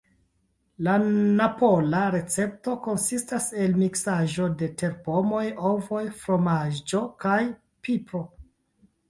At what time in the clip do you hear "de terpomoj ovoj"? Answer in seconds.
4.63-6.03